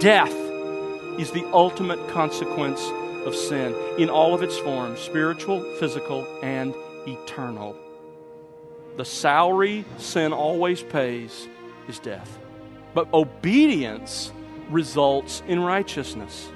[0.00, 0.34] death
[1.18, 2.90] is the ultimate consequence
[3.26, 6.74] of sin in all of its forms spiritual, physical, and
[7.06, 7.76] eternal.
[8.96, 11.48] The salary sin always pays
[11.88, 12.38] is death.
[12.94, 14.32] But obedience
[14.70, 16.48] results in righteousness.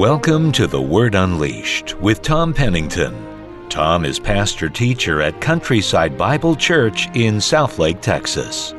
[0.00, 3.68] Welcome to The Word Unleashed with Tom Pennington.
[3.68, 8.74] Tom is pastor teacher at Countryside Bible Church in Southlake, Texas.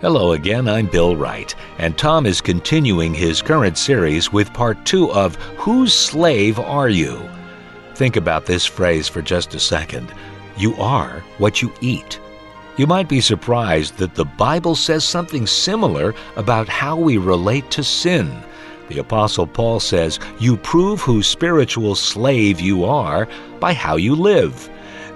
[0.00, 5.12] Hello again, I'm Bill Wright, and Tom is continuing his current series with part two
[5.12, 7.22] of Whose Slave Are You?
[7.94, 10.12] Think about this phrase for just a second.
[10.56, 12.18] You are what you eat.
[12.78, 17.84] You might be surprised that the Bible says something similar about how we relate to
[17.84, 18.42] sin.
[18.88, 23.28] The Apostle Paul says, You prove whose spiritual slave you are
[23.60, 24.68] by how you live.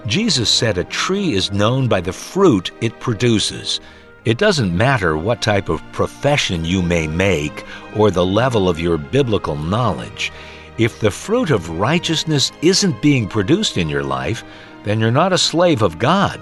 [0.06, 3.81] Jesus said a tree is known by the fruit it produces.
[4.25, 7.65] It doesn't matter what type of profession you may make
[7.97, 10.33] or the level of your biblical knowledge.
[10.79, 14.45] If the fruit of righteousness isn't being produced in your life,
[14.85, 16.41] then you're not a slave of God.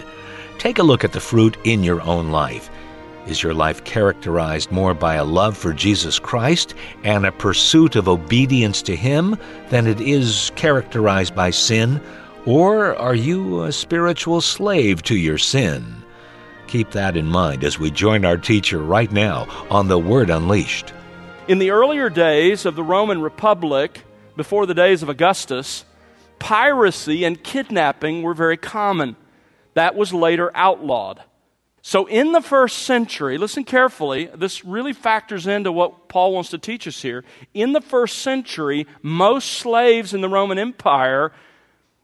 [0.59, 2.71] Take a look at the fruit in your own life.
[3.27, 8.09] Is your life characterized more by a love for Jesus Christ and a pursuit of
[8.09, 9.37] obedience to Him
[9.71, 12.01] than it is characterized by sin?
[12.45, 16.05] Or are you a spiritual slave to your sin?
[16.69, 20.93] Keep that in mind as we join our teacher right now on The Word Unleashed.
[21.49, 24.03] In the earlier days of the Roman Republic,
[24.37, 25.85] before the days of Augustus,
[26.39, 29.17] piracy and kidnapping were very common.
[29.75, 31.23] That was later outlawed.
[31.89, 36.59] So, in the first century, listen carefully, this really factors into what Paul wants to
[36.59, 37.23] teach us here.
[37.55, 41.31] In the first century, most slaves in the Roman Empire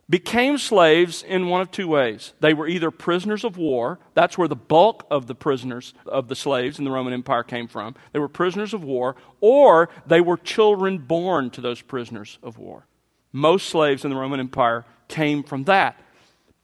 [0.08, 2.32] became slaves in one of two ways.
[2.38, 6.36] They were either prisoners of war, that's where the bulk of the prisoners of the
[6.36, 7.96] slaves in the Roman Empire came from.
[8.12, 12.86] They were prisoners of war, or they were children born to those prisoners of war.
[13.32, 15.98] Most slaves in the Roman Empire came from that.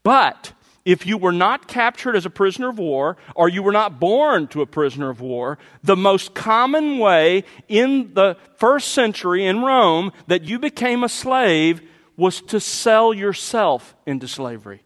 [0.04, 0.52] But
[0.88, 4.48] if you were not captured as a prisoner of war or you were not born
[4.48, 10.12] to a prisoner of war, the most common way in the first century in Rome
[10.28, 11.82] that you became a slave
[12.16, 14.82] was to sell yourself into slavery.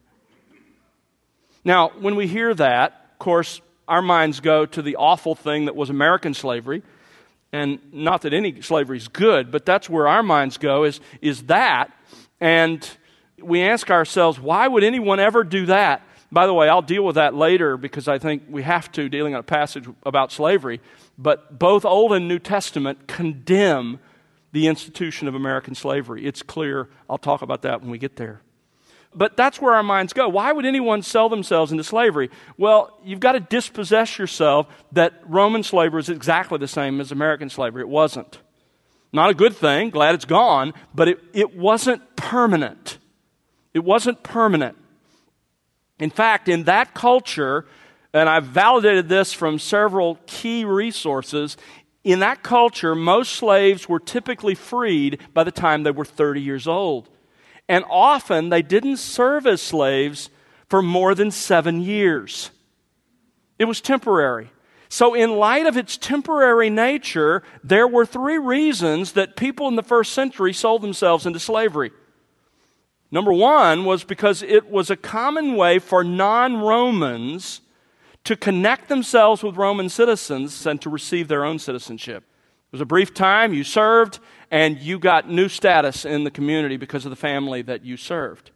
[1.63, 5.75] Now, when we hear that, of course, our minds go to the awful thing that
[5.77, 6.83] was American slavery.
[7.53, 11.43] And not that any slavery is good, but that's where our minds go is, is
[11.43, 11.93] that.
[12.41, 12.85] And
[13.45, 16.01] we ask ourselves, why would anyone ever do that?
[16.31, 19.35] By the way, I'll deal with that later because I think we have to, dealing
[19.35, 20.81] on a passage about slavery.
[21.17, 23.99] But both Old and New Testament condemn
[24.51, 26.25] the institution of American slavery.
[26.25, 26.89] It's clear.
[27.09, 28.41] I'll talk about that when we get there.
[29.15, 30.27] But that's where our minds go.
[30.27, 32.31] Why would anyone sell themselves into slavery?
[32.57, 37.49] Well, you've got to dispossess yourself that Roman slavery is exactly the same as American
[37.49, 37.81] slavery.
[37.81, 38.39] It wasn't.
[39.11, 42.97] Not a good thing, glad it's gone, but it, it wasn't permanent.
[43.73, 44.77] It wasn't permanent.
[45.99, 47.65] In fact, in that culture,
[48.13, 51.57] and I've validated this from several key resources,
[52.03, 56.67] in that culture, most slaves were typically freed by the time they were 30 years
[56.67, 57.09] old.
[57.69, 60.29] And often they didn't serve as slaves
[60.69, 62.51] for more than seven years.
[63.57, 64.49] It was temporary.
[64.89, 69.81] So, in light of its temporary nature, there were three reasons that people in the
[69.81, 71.91] first century sold themselves into slavery.
[73.13, 77.61] Number one was because it was a common way for non Romans
[78.23, 82.23] to connect themselves with Roman citizens and to receive their own citizenship.
[82.23, 84.17] It was a brief time, you served,
[84.49, 88.49] and you got new status in the community because of the family that you served.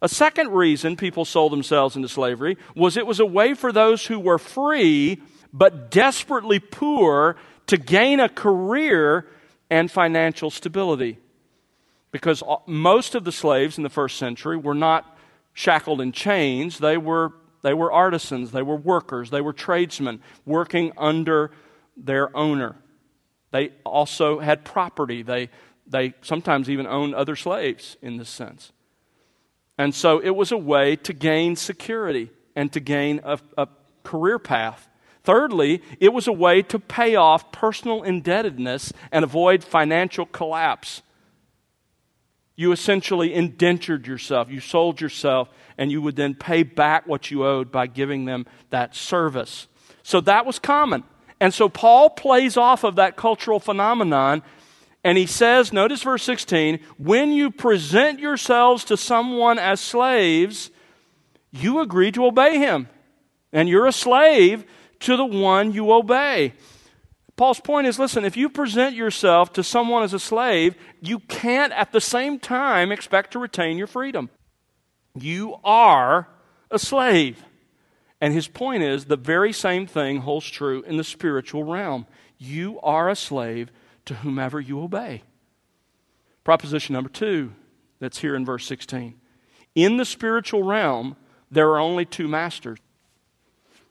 [0.00, 4.06] A second reason people sold themselves into slavery was it was a way for those
[4.06, 5.20] who were free
[5.52, 7.36] but desperately poor
[7.66, 9.26] to gain a career
[9.68, 11.18] and financial stability
[12.12, 15.18] because most of the slaves in the first century were not
[15.54, 16.78] shackled in chains.
[16.78, 17.32] They were,
[17.62, 21.50] they were artisans, they were workers, they were tradesmen working under
[21.96, 22.76] their owner.
[23.50, 25.22] They also had property.
[25.22, 25.50] They,
[25.86, 28.72] they sometimes even owned other slaves in this sense.
[29.78, 33.68] And so it was a way to gain security and to gain a, a
[34.04, 34.88] career path.
[35.24, 41.02] Thirdly, it was a way to pay off personal indebtedness and avoid financial collapse
[42.62, 44.48] you essentially indentured yourself.
[44.50, 48.46] You sold yourself, and you would then pay back what you owed by giving them
[48.70, 49.66] that service.
[50.02, 51.04] So that was common.
[51.40, 54.42] And so Paul plays off of that cultural phenomenon
[55.04, 60.70] And he says, notice verse 16, when you present yourselves to someone as slaves,
[61.50, 62.88] you agree to obey him.
[63.52, 64.64] And you're a slave
[65.00, 66.54] to the one you obey.
[67.42, 71.72] Paul's point is listen, if you present yourself to someone as a slave, you can't
[71.72, 74.30] at the same time expect to retain your freedom.
[75.18, 76.28] You are
[76.70, 77.42] a slave.
[78.20, 82.06] And his point is the very same thing holds true in the spiritual realm.
[82.38, 83.72] You are a slave
[84.04, 85.24] to whomever you obey.
[86.44, 87.54] Proposition number two,
[87.98, 89.16] that's here in verse 16.
[89.74, 91.16] In the spiritual realm,
[91.50, 92.78] there are only two masters.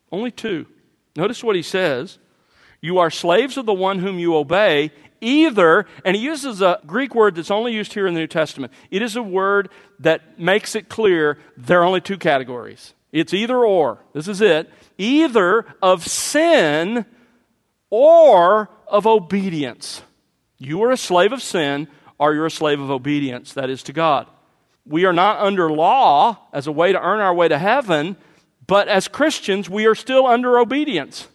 [0.09, 0.67] Only two.
[1.17, 2.17] Notice what he says.
[2.81, 4.91] You are slaves of the one whom you obey,
[5.21, 8.73] either, and he uses a Greek word that's only used here in the New Testament.
[8.89, 9.69] It is a word
[9.99, 12.93] that makes it clear there are only two categories.
[13.11, 13.99] It's either or.
[14.13, 14.69] This is it.
[14.97, 17.05] Either of sin
[17.91, 20.01] or of obedience.
[20.57, 21.87] You are a slave of sin
[22.17, 24.27] or you're a slave of obedience, that is to God.
[24.85, 28.15] We are not under law as a way to earn our way to heaven,
[28.65, 31.27] but as Christians, we are still under obedience.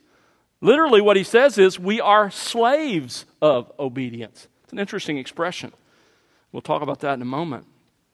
[0.66, 4.48] Literally, what he says is, we are slaves of obedience.
[4.64, 5.72] It's an interesting expression.
[6.50, 7.66] We'll talk about that in a moment.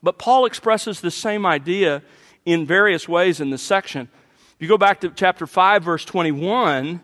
[0.02, 2.02] But Paul expresses the same idea
[2.44, 4.06] in various ways in this section.
[4.54, 7.00] If you go back to chapter 5, verse 21,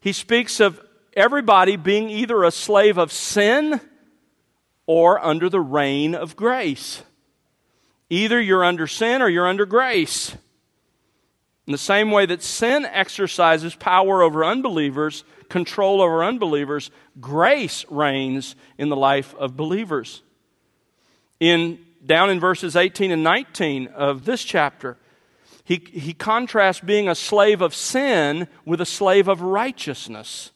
[0.00, 0.80] he speaks of
[1.12, 3.80] everybody being either a slave of sin
[4.86, 7.04] or under the reign of grace.
[8.10, 10.36] Either you're under sin or you're under grace.
[11.66, 16.90] In the same way that sin exercises power over unbelievers, control over unbelievers,
[17.20, 20.22] grace reigns in the life of believers.
[21.40, 24.98] In down in verses 18 and 19 of this chapter,
[25.64, 30.50] he, he contrasts being a slave of sin with a slave of righteousness.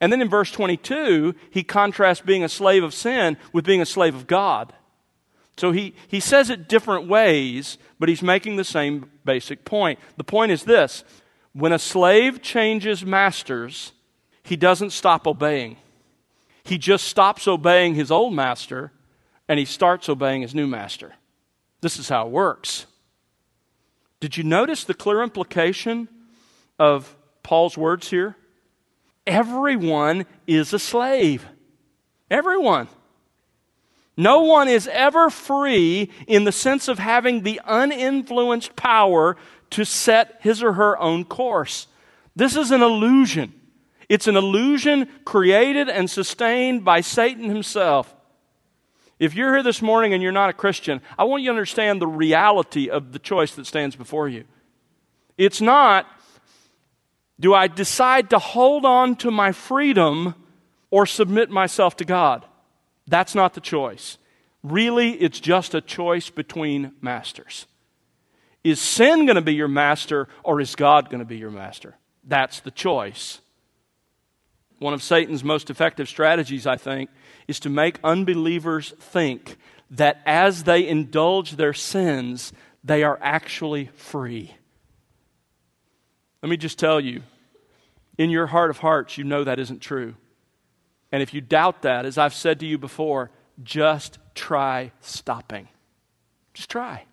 [0.00, 3.86] And then in verse 22, he contrasts being a slave of sin with being a
[3.86, 4.74] slave of God.
[5.56, 9.98] So he, he says it different ways, but he's making the same basic point.
[10.16, 11.04] The point is this
[11.52, 13.92] when a slave changes masters,
[14.42, 15.76] he doesn't stop obeying.
[16.62, 18.92] He just stops obeying his old master
[19.48, 21.14] and he starts obeying his new master.
[21.80, 22.86] This is how it works.
[24.20, 26.08] Did you notice the clear implication
[26.78, 28.36] of Paul's words here?
[29.26, 31.46] Everyone is a slave.
[32.30, 32.88] Everyone.
[34.18, 39.36] No one is ever free in the sense of having the uninfluenced power
[39.70, 41.86] to set his or her own course.
[42.34, 43.52] This is an illusion.
[44.08, 48.12] It's an illusion created and sustained by Satan himself.
[49.20, 52.02] If you're here this morning and you're not a Christian, I want you to understand
[52.02, 54.44] the reality of the choice that stands before you.
[55.36, 56.08] It's not,
[57.38, 60.34] do I decide to hold on to my freedom
[60.90, 62.44] or submit myself to God?
[63.08, 64.18] That's not the choice.
[64.62, 67.66] Really, it's just a choice between masters.
[68.64, 71.96] Is sin going to be your master or is God going to be your master?
[72.24, 73.40] That's the choice.
[74.78, 77.10] One of Satan's most effective strategies, I think,
[77.46, 79.56] is to make unbelievers think
[79.90, 82.52] that as they indulge their sins,
[82.84, 84.54] they are actually free.
[86.42, 87.22] Let me just tell you,
[88.18, 90.14] in your heart of hearts, you know that isn't true.
[91.10, 93.30] And if you doubt that, as I've said to you before,
[93.62, 95.68] just try stopping.
[96.54, 97.04] Just try.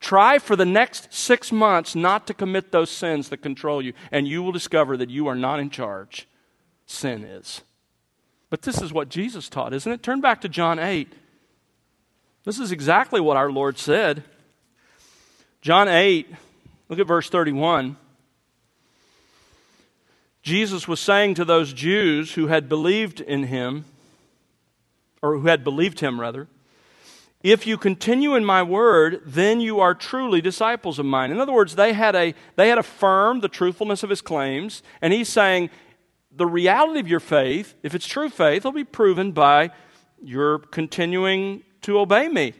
[0.00, 4.28] Try for the next six months not to commit those sins that control you, and
[4.28, 6.28] you will discover that you are not in charge.
[6.86, 7.62] Sin is.
[8.50, 10.02] But this is what Jesus taught, isn't it?
[10.02, 11.12] Turn back to John 8.
[12.44, 14.22] This is exactly what our Lord said.
[15.62, 16.28] John 8,
[16.88, 17.96] look at verse 31.
[20.46, 23.84] Jesus was saying to those Jews who had believed in him,
[25.20, 26.46] or who had believed him, rather,
[27.42, 31.32] if you continue in my word, then you are truly disciples of mine.
[31.32, 35.12] In other words, they had, a, they had affirmed the truthfulness of his claims, and
[35.12, 35.68] he's saying
[36.30, 39.72] the reality of your faith, if it's true faith, will be proven by
[40.22, 42.52] your continuing to obey me.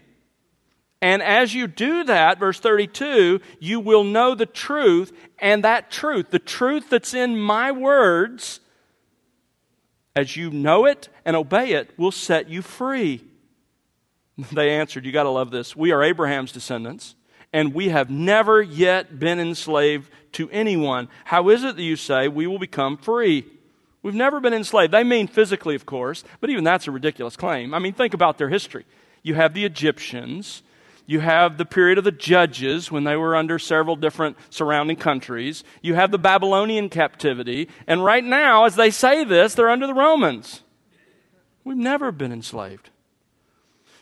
[1.06, 6.32] And as you do that, verse 32, you will know the truth, and that truth,
[6.32, 8.58] the truth that's in my words,
[10.16, 13.22] as you know it and obey it, will set you free.
[14.52, 15.76] They answered, You got to love this.
[15.76, 17.14] We are Abraham's descendants,
[17.52, 21.08] and we have never yet been enslaved to anyone.
[21.26, 23.46] How is it that you say we will become free?
[24.02, 24.92] We've never been enslaved.
[24.92, 27.74] They mean physically, of course, but even that's a ridiculous claim.
[27.74, 28.84] I mean, think about their history.
[29.22, 30.62] You have the Egyptians,
[31.06, 35.62] you have the period of the judges when they were under several different surrounding countries.
[35.80, 37.68] You have the Babylonian captivity.
[37.86, 40.62] And right now, as they say this, they're under the Romans.
[41.64, 42.90] We've never been enslaved.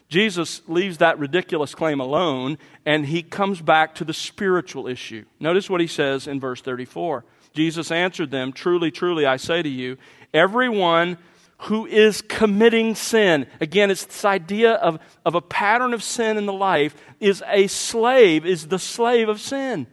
[0.09, 5.25] Jesus leaves that ridiculous claim alone and he comes back to the spiritual issue.
[5.41, 7.25] Notice what he says in verse 34.
[7.55, 9.97] Jesus answered them, Truly, truly, I say to you,
[10.33, 11.19] everyone
[11.65, 16.47] who is committing sin, again, it's this idea of, of a pattern of sin in
[16.47, 19.87] the life, is a slave, is the slave of sin.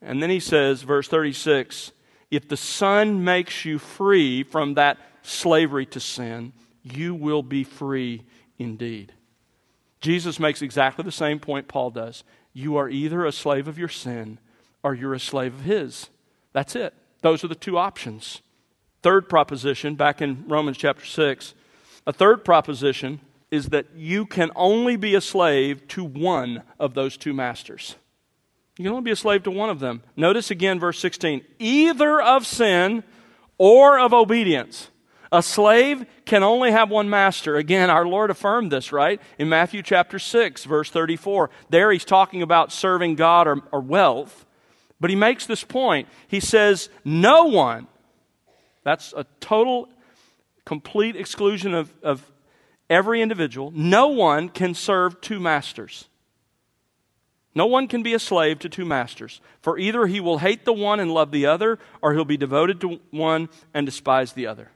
[0.00, 1.92] And then he says, verse 36,
[2.30, 8.22] if the Son makes you free from that slavery to sin, you will be free
[8.58, 9.12] indeed.
[10.00, 12.24] Jesus makes exactly the same point Paul does.
[12.52, 14.38] You are either a slave of your sin
[14.82, 16.10] or you're a slave of his.
[16.52, 16.94] That's it.
[17.22, 18.42] Those are the two options.
[19.04, 21.52] Third proposition, back in Romans chapter 6,
[22.06, 23.20] a third proposition
[23.50, 27.96] is that you can only be a slave to one of those two masters.
[28.78, 30.02] You can only be a slave to one of them.
[30.16, 33.04] Notice again verse 16 either of sin
[33.58, 34.88] or of obedience.
[35.30, 37.56] A slave can only have one master.
[37.56, 39.20] Again, our Lord affirmed this, right?
[39.38, 41.50] In Matthew chapter 6, verse 34.
[41.68, 44.46] There he's talking about serving God or, or wealth.
[44.98, 46.08] But he makes this point.
[46.26, 47.86] He says, No one,
[48.84, 49.88] that's a total,
[50.64, 52.30] complete exclusion of, of
[52.88, 56.06] every individual, no one can serve two masters.
[57.54, 60.72] No one can be a slave to two masters, for either he will hate the
[60.72, 64.70] one and love the other, or he'll be devoted to one and despise the other.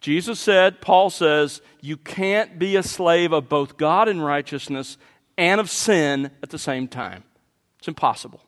[0.00, 4.98] Jesus said, Paul says, you can't be a slave of both God and righteousness
[5.38, 7.24] and of sin at the same time.
[7.78, 8.42] It's impossible.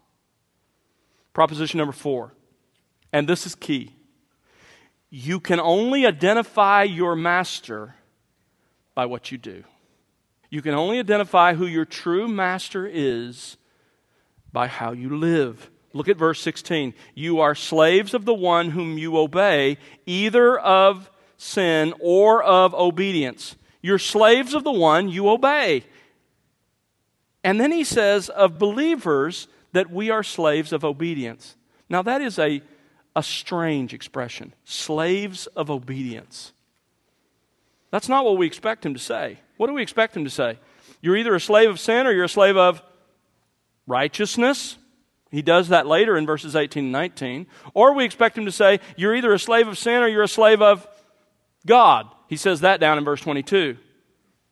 [1.32, 2.34] Proposition number four,
[3.12, 3.94] and this is key
[5.16, 7.94] you can only identify your master
[8.96, 9.62] by what you do.
[10.50, 13.56] You can only identify who your true master is
[14.52, 15.70] by how you live.
[15.92, 16.94] Look at verse 16.
[17.14, 23.54] You are slaves of the one whom you obey, either of sin or of obedience.
[23.82, 25.84] You're slaves of the one you obey.
[27.44, 31.54] And then he says of believers that we are slaves of obedience.
[31.88, 32.62] Now, that is a,
[33.16, 36.52] a strange expression slaves of obedience.
[37.90, 39.38] That's not what we expect him to say.
[39.56, 40.58] What do we expect him to say?
[41.00, 42.82] You're either a slave of sin or you're a slave of
[43.86, 44.76] righteousness.
[45.30, 47.46] He does that later in verses 18 and 19.
[47.72, 50.28] Or we expect him to say, You're either a slave of sin or you're a
[50.28, 50.86] slave of
[51.66, 52.08] God.
[52.28, 53.76] He says that down in verse 22.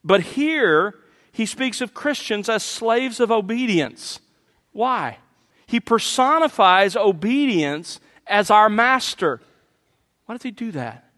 [0.04, 0.94] But here,
[1.32, 4.20] he speaks of Christians as slaves of obedience.
[4.72, 5.18] Why?
[5.66, 9.40] He personifies obedience as our master.
[10.26, 11.10] Why does he do that?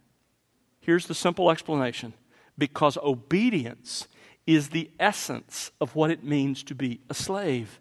[0.80, 2.12] Here's the simple explanation
[2.58, 4.06] because obedience
[4.46, 7.80] is the essence of what it means to be a slave.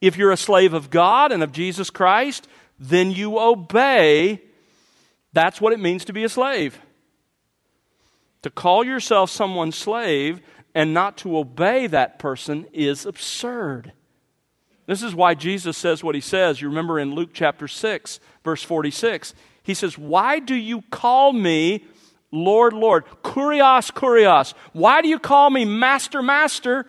[0.00, 2.48] If you're a slave of God and of Jesus Christ,
[2.78, 4.42] then you obey.
[5.32, 6.78] That's what it means to be a slave.
[8.42, 10.40] To call yourself someone's slave
[10.74, 13.92] and not to obey that person is absurd.
[14.88, 16.62] This is why Jesus says what he says.
[16.62, 21.84] You remember in Luke chapter 6, verse 46, he says, Why do you call me
[22.32, 23.04] Lord, Lord?
[23.22, 24.54] Kurios, kurios.
[24.72, 26.86] Why do you call me Master, Master?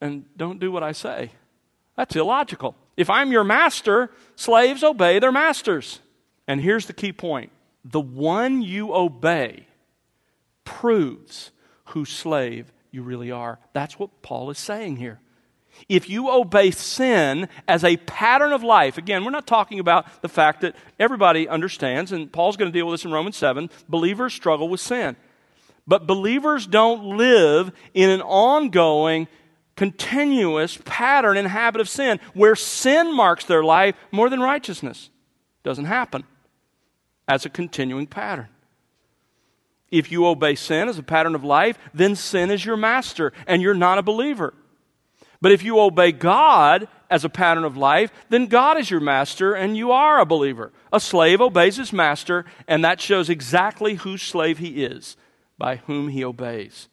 [0.00, 1.32] And don't do what I say.
[1.96, 2.74] That's illogical.
[2.96, 6.00] If I'm your master, slaves obey their masters.
[6.48, 7.52] And here's the key point
[7.84, 9.66] the one you obey
[10.64, 11.50] proves
[11.86, 13.58] whose slave you really are.
[13.74, 15.20] That's what Paul is saying here.
[15.88, 20.28] If you obey sin as a pattern of life, again, we're not talking about the
[20.28, 24.34] fact that everybody understands, and Paul's going to deal with this in Romans 7 believers
[24.34, 25.16] struggle with sin.
[25.86, 29.28] But believers don't live in an ongoing,
[29.76, 35.10] continuous pattern and habit of sin where sin marks their life more than righteousness.
[35.62, 36.24] Doesn't happen
[37.28, 38.48] as a continuing pattern.
[39.90, 43.62] If you obey sin as a pattern of life, then sin is your master and
[43.62, 44.54] you're not a believer.
[45.40, 49.54] But if you obey God as a pattern of life, then God is your master
[49.54, 50.72] and you are a believer.
[50.92, 55.16] A slave obeys his master, and that shows exactly whose slave he is,
[55.58, 56.88] by whom he obeys.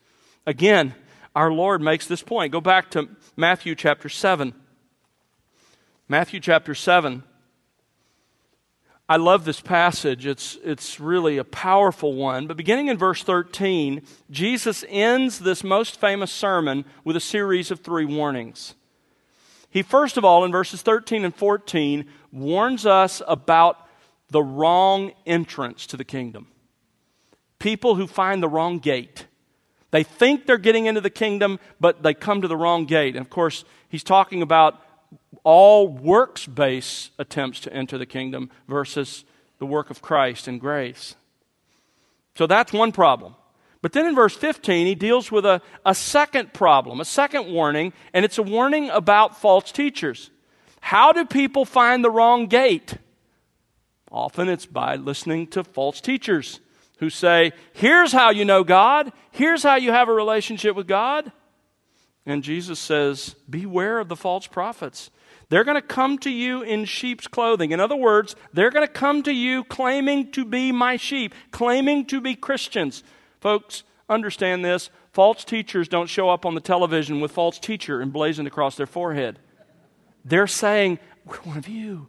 [0.46, 0.94] Again,
[1.36, 2.52] our Lord makes this point.
[2.52, 4.54] Go back to Matthew chapter 7.
[6.08, 7.24] Matthew chapter 7
[9.13, 10.25] I love this passage.
[10.25, 12.48] It's, it's really a powerful one.
[12.48, 14.01] But beginning in verse 13,
[14.32, 18.74] Jesus ends this most famous sermon with a series of three warnings.
[19.70, 23.88] He, first of all, in verses 13 and 14, warns us about
[24.32, 26.48] the wrong entrance to the kingdom.
[27.60, 29.27] People who find the wrong gate.
[29.91, 33.15] They think they're getting into the kingdom, but they come to the wrong gate.
[33.15, 34.82] And of course, he's talking about
[35.43, 39.25] all works based attempts to enter the kingdom versus
[39.60, 41.15] the work of Christ and grace.
[42.36, 43.36] So that's one problem.
[43.82, 47.91] But then in verse 15, he deals with a, a second problem, a second warning,
[48.13, 50.32] and it's a warning about false teachers.
[50.79, 52.96] How do people find the wrong gate?
[54.10, 56.62] Often it's by listening to false teachers
[57.00, 61.32] who say, Here's how you know God, here's how you have a relationship with God.
[62.25, 65.12] And Jesus says, Beware of the false prophets.
[65.50, 67.72] They're going to come to you in sheep's clothing.
[67.72, 72.06] In other words, they're going to come to you claiming to be my sheep, claiming
[72.08, 73.03] to be Christians.
[73.42, 74.89] Folks, understand this.
[75.12, 79.38] False teachers don't show up on the television with false teacher emblazoned across their forehead.
[80.25, 82.08] They're saying, We're one of you.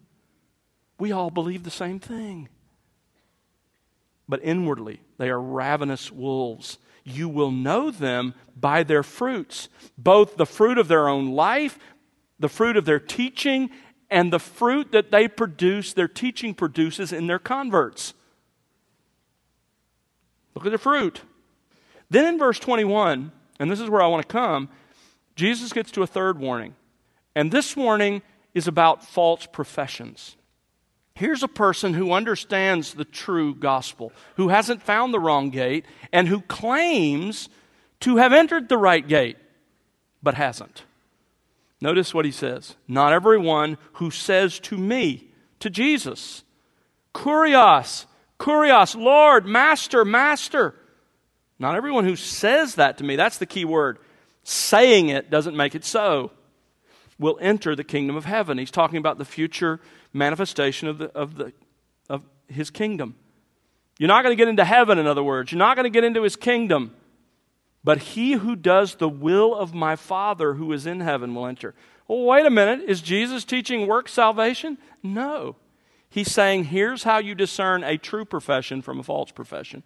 [0.99, 2.49] We all believe the same thing.
[4.29, 6.79] But inwardly, they are ravenous wolves.
[7.05, 11.79] You will know them by their fruits, both the fruit of their own life,
[12.39, 13.71] the fruit of their teaching,
[14.11, 18.15] and the fruit that they produce, their teaching produces in their converts.
[20.55, 21.23] Look at the fruit.
[22.11, 24.69] Then in verse 21, and this is where I want to come,
[25.37, 26.75] Jesus gets to a third warning.
[27.35, 28.23] And this warning
[28.55, 30.37] is about false professions.
[31.17, 36.27] Here's a person who understands the true gospel, who hasn't found the wrong gate, and
[36.27, 37.49] who claims
[38.01, 39.37] to have entered the right gate,
[40.23, 40.83] but hasn't.
[41.81, 45.29] Notice what he says Not everyone who says to me,
[45.61, 46.43] to Jesus,
[47.15, 48.07] Kurios,
[48.41, 50.75] Kurios, Lord, Master, Master.
[51.61, 53.99] Not everyone who says that to me, that's the key word.
[54.43, 56.33] Saying it doesn't make it so,
[57.19, 58.59] will enter the kingdom of heaven.
[58.59, 59.81] He's talking about the future
[60.15, 61.53] manifestation of, the, of, the,
[62.09, 63.17] of his kingdom.
[63.99, 65.53] You're not going to get into heaven, in other words.
[65.53, 66.95] You're not going to get into his kingdom.
[67.85, 71.75] But he who does the will of my Father who is in heaven will enter.
[72.09, 72.89] Well, wait a minute.
[72.89, 74.79] Is Jesus teaching work salvation?
[75.03, 75.57] No.
[76.09, 79.83] He's saying, here's how you discern a true profession from a false profession.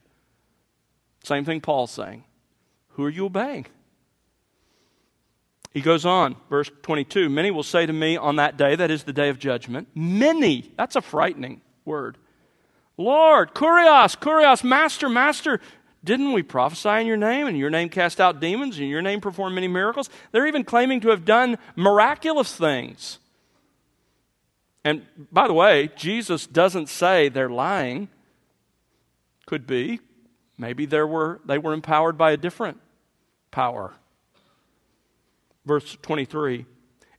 [1.25, 2.25] Same thing Paul's saying.
[2.91, 3.67] Who are you obeying?
[5.79, 9.05] He goes on, verse 22 Many will say to me on that day, that is
[9.05, 12.19] the day of judgment, many, that's a frightening word.
[12.97, 15.61] Lord, Kurios, Kurios, Master, Master,
[16.03, 19.21] didn't we prophesy in your name, and your name cast out demons, and your name
[19.21, 20.11] performed many miracles?
[20.33, 23.21] They're even claiming to have done miraculous things.
[24.83, 28.09] And by the way, Jesus doesn't say they're lying.
[29.47, 30.01] Could be.
[30.59, 32.81] Maybe there were, they were empowered by a different
[33.53, 33.95] power
[35.69, 36.67] verse 23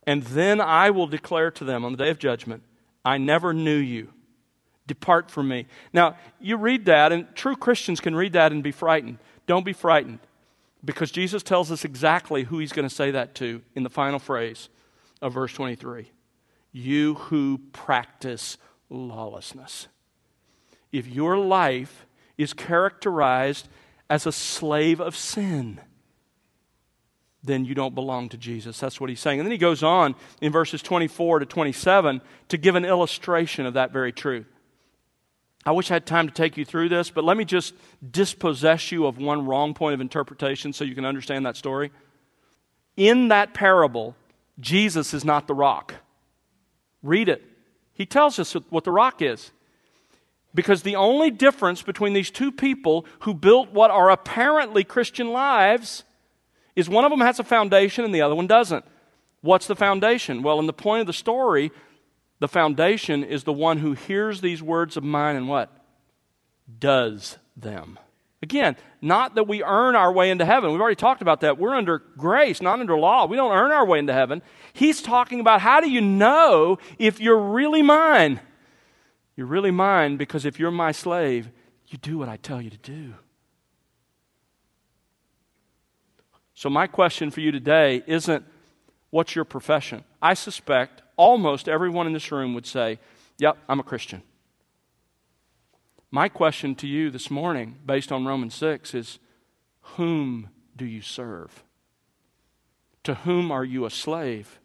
[0.04, 2.64] And then I will declare to them on the day of judgment,
[3.06, 4.10] I never knew you.
[4.88, 5.68] Depart from me.
[5.94, 9.20] Now, you read that, and true Christians can read that and be frightened.
[9.46, 10.20] Don't be frightened,
[10.84, 14.20] because Jesus tells us exactly who he's going to say that to in the final
[14.20, 14.68] phrase
[15.22, 16.12] of verse 23
[16.72, 18.58] You who practice
[18.90, 19.88] lawlessness.
[20.92, 22.08] If your life
[22.38, 23.68] is characterized
[24.10, 25.80] as a slave of sin,
[27.44, 28.80] then you don't belong to Jesus.
[28.80, 29.40] That's what he's saying.
[29.40, 33.76] And then he goes on in verses 24 to 27 to give an illustration of
[33.76, 34.46] that very truth.
[35.66, 37.74] I wish I had time to take you through this, but let me just
[38.12, 41.92] dispossess you of one wrong point of interpretation so you can understand that story.
[42.98, 44.16] In that parable,
[44.60, 45.96] Jesus is not the rock.
[47.04, 47.44] Read it.
[47.94, 49.52] He tells us what the rock is.
[50.56, 56.04] Because the only difference between these two people who built what are apparently Christian lives
[56.80, 58.86] is one of them has a foundation and the other one doesn't.
[59.42, 60.42] What's the foundation?
[60.42, 61.72] Well, in the point of the story,
[62.40, 65.72] the foundation is the one who hears these words of mine and what?
[66.80, 68.00] Does them.
[68.42, 70.72] Again, not that we earn our way into heaven.
[70.72, 71.58] We've already talked about that.
[71.58, 73.26] We're under grace, not under law.
[73.26, 74.42] We don't earn our way into heaven.
[74.72, 78.40] He's talking about how do you know if you're really mine?
[79.36, 81.50] You're really mine because if you're my slave,
[81.88, 83.16] you do what I tell you to do.
[86.60, 88.44] So, my question for you today isn't
[89.12, 90.04] what's your profession?
[90.22, 93.00] I suspect almost everyone in this room would say,
[93.38, 94.24] Yep, I'm a Christian.
[96.12, 99.20] My question to you this morning, based on Romans 6, is
[99.96, 101.64] whom do you serve?
[103.06, 104.60] To whom are you a slave?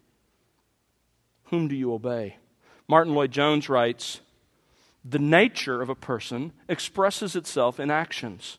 [1.45, 2.39] Whom do you obey?
[2.89, 4.19] Martyn Lloyd-Jones writes
[5.05, 8.57] The nature of a person expresses itself in actions.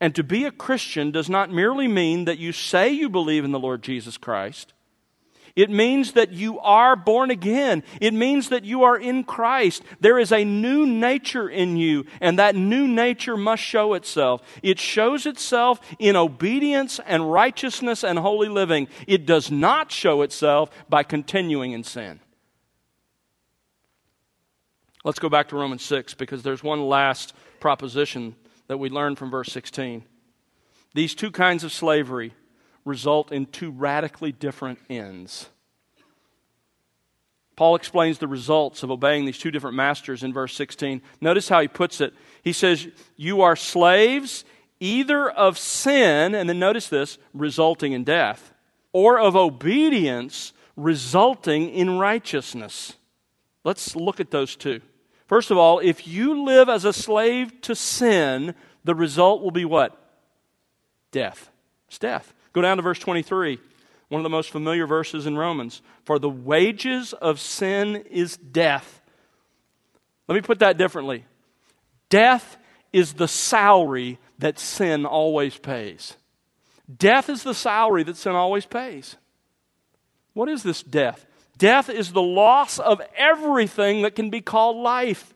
[0.00, 3.52] And to be a Christian does not merely mean that you say you believe in
[3.52, 4.72] the Lord Jesus Christ.
[5.56, 7.84] It means that you are born again.
[8.00, 9.84] It means that you are in Christ.
[10.00, 14.42] There is a new nature in you, and that new nature must show itself.
[14.64, 18.88] It shows itself in obedience and righteousness and holy living.
[19.06, 22.18] It does not show itself by continuing in sin.
[25.04, 28.34] Let's go back to Romans 6 because there's one last proposition
[28.66, 30.04] that we learn from verse 16.
[30.94, 32.32] These two kinds of slavery
[32.84, 35.48] result in two radically different ends.
[37.56, 41.02] Paul explains the results of obeying these two different masters in verse 16.
[41.20, 42.12] Notice how he puts it.
[42.42, 44.44] He says, You are slaves
[44.80, 48.52] either of sin, and then notice this, resulting in death,
[48.92, 52.94] or of obedience, resulting in righteousness.
[53.62, 54.80] Let's look at those two.
[55.26, 59.64] First of all, if you live as a slave to sin, the result will be
[59.64, 59.98] what?
[61.12, 61.50] Death.
[61.88, 62.34] It's death.
[62.52, 63.58] Go down to verse 23,
[64.08, 65.82] one of the most familiar verses in Romans.
[66.04, 69.00] For the wages of sin is death.
[70.28, 71.24] Let me put that differently
[72.08, 72.56] death
[72.92, 76.16] is the salary that sin always pays.
[76.96, 79.16] Death is the salary that sin always pays.
[80.32, 81.26] What is this death?
[81.58, 85.34] Death is the loss of everything that can be called life.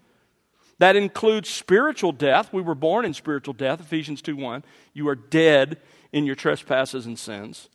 [0.79, 2.53] That includes spiritual death.
[2.53, 4.65] We were born in spiritual death, Ephesians 2 1.
[4.95, 5.79] You are dead
[6.13, 7.69] in your trespasses and sins.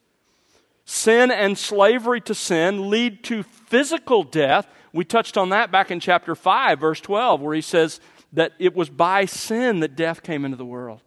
[0.85, 4.67] Sin and slavery to sin lead to physical death.
[4.91, 7.99] We touched on that back in chapter 5, verse 12, where he says
[8.33, 11.01] that it was by sin that death came into the world.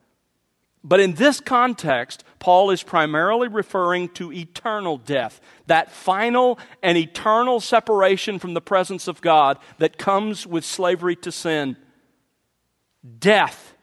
[0.89, 7.59] But in this context, Paul is primarily referring to eternal death, that final and eternal
[7.59, 11.77] separation from the presence of God that comes with slavery to sin.
[13.19, 13.75] Death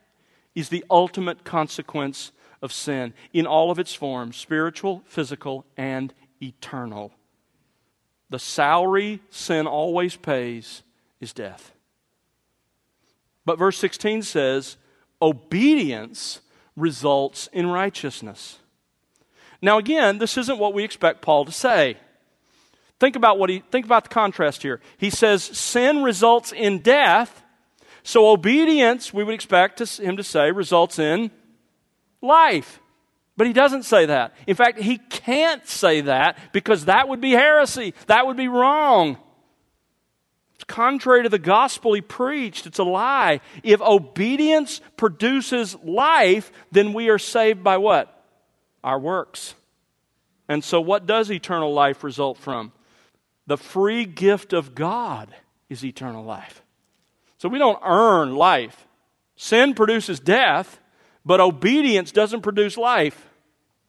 [0.55, 7.11] is the ultimate consequence of sin in all of its forms spiritual, physical, and eternal.
[8.29, 10.83] The salary sin always pays
[11.19, 11.73] is death.
[13.43, 14.77] But verse 16 says,
[15.21, 16.39] obedience
[16.75, 18.59] results in righteousness.
[19.62, 21.97] Now, again, this isn't what we expect Paul to say.
[22.99, 24.79] Think about what he think about the contrast here.
[24.97, 27.43] He says sin results in death,
[28.03, 31.31] so obedience, we would expect him to say, results in
[32.21, 32.79] life.
[33.36, 34.36] But he doesn't say that.
[34.45, 37.93] In fact, he can't say that because that would be heresy.
[38.07, 39.17] That would be wrong.
[40.67, 42.65] Contrary to the gospel he preached.
[42.65, 43.41] It's a lie.
[43.63, 48.23] If obedience produces life, then we are saved by what?
[48.84, 49.56] Our works.
[50.47, 52.71] And so, what does eternal life result from?
[53.47, 55.34] The free gift of God
[55.69, 56.63] is eternal life.
[57.38, 58.88] So, we don't earn life.
[59.36, 60.80] Sin produces death,
[61.26, 63.30] but obedience doesn't produce life.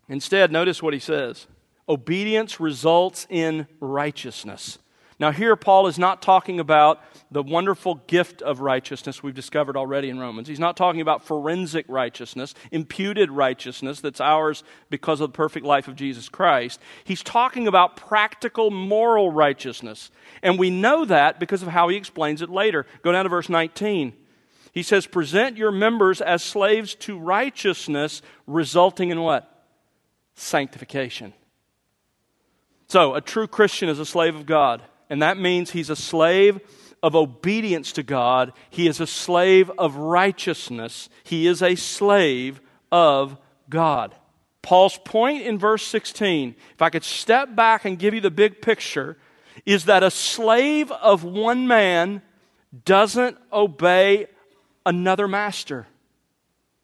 [0.08, 1.46] Instead, notice what he says
[1.88, 4.78] obedience results in righteousness.
[5.20, 7.00] Now, here Paul is not talking about
[7.30, 10.48] the wonderful gift of righteousness we've discovered already in Romans.
[10.48, 15.86] He's not talking about forensic righteousness, imputed righteousness that's ours because of the perfect life
[15.86, 16.80] of Jesus Christ.
[17.04, 20.10] He's talking about practical moral righteousness.
[20.42, 22.84] And we know that because of how he explains it later.
[23.02, 24.14] Go down to verse 19.
[24.72, 29.64] He says, Present your members as slaves to righteousness, resulting in what?
[30.34, 31.32] Sanctification.
[32.88, 34.82] So, a true Christian is a slave of God
[35.14, 36.58] and that means he's a slave
[37.00, 38.52] of obedience to God.
[38.68, 41.08] He is a slave of righteousness.
[41.22, 43.38] He is a slave of
[43.70, 44.12] God.
[44.60, 48.60] Paul's point in verse 16, if I could step back and give you the big
[48.60, 49.16] picture,
[49.64, 52.20] is that a slave of one man
[52.84, 54.26] doesn't obey
[54.84, 55.86] another master,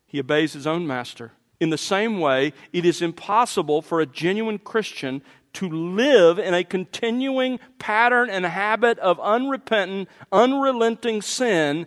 [0.06, 1.32] he obeys his own master.
[1.58, 5.20] In the same way, it is impossible for a genuine Christian
[5.54, 11.86] to live in a continuing pattern and habit of unrepentant, unrelenting sin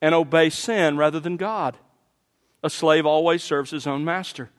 [0.00, 1.76] and obey sin rather than God.
[2.62, 4.50] A slave always serves his own master.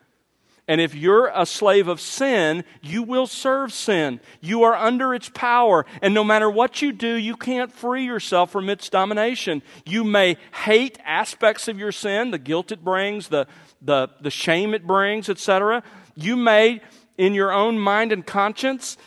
[0.67, 4.19] And if you're a slave of sin, you will serve sin.
[4.41, 5.86] You are under its power.
[6.01, 9.62] And no matter what you do, you can't free yourself from its domination.
[9.86, 13.45] You may hate aspects of your sin, the guilt it brings, the,
[13.80, 15.84] the, the shame it brings, etc.
[16.15, 16.82] You may
[17.17, 18.97] in your own mind and conscience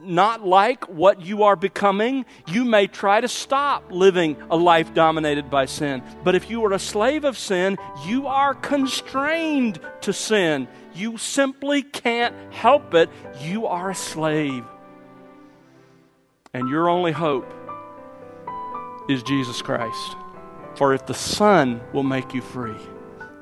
[0.00, 5.50] not like what you are becoming, you may try to stop living a life dominated
[5.50, 6.02] by sin.
[6.24, 10.68] But if you are a slave of sin, you are constrained to sin.
[10.94, 13.10] You simply can't help it.
[13.40, 14.64] You are a slave.
[16.54, 17.52] And your only hope
[19.08, 20.16] is Jesus Christ.
[20.76, 22.76] For if the Son will make you free,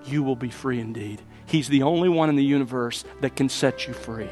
[0.05, 1.21] you will be free indeed.
[1.47, 4.29] He's the only one in the universe that can set you free.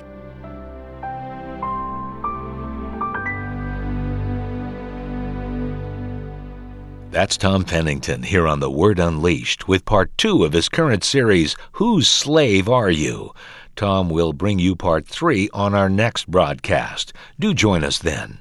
[7.10, 11.54] That's Tom Pennington here on The Word Unleashed with part two of his current series,
[11.74, 13.32] Whose Slave Are You?
[13.76, 17.12] Tom will bring you part three on our next broadcast.
[17.38, 18.40] Do join us then.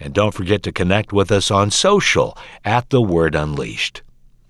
[0.00, 4.02] And don't forget to connect with us on social at The Word Unleashed.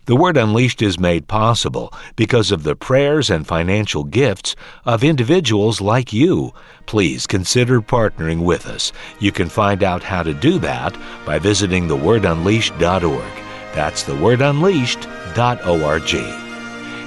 [0.06, 5.80] The Word Unleashed is made possible because of the prayers and financial gifts of individuals
[5.80, 6.52] like you.
[6.86, 8.92] Please consider partnering with us.
[9.20, 13.32] You can find out how to do that by visiting thewordunleashed.org.
[13.74, 16.14] That's thewordunleashed.org.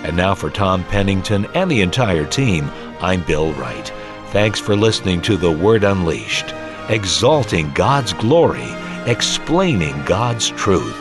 [0.06, 2.70] And now for Tom Pennington and the entire team,
[3.02, 3.92] I'm Bill Wright.
[4.28, 6.54] Thanks for listening to The Word Unleashed,
[6.90, 8.68] exalting God's glory,
[9.06, 11.00] explaining God's truth.